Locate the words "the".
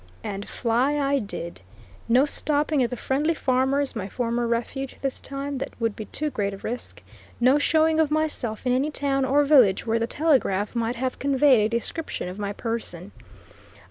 2.89-2.97, 9.99-10.07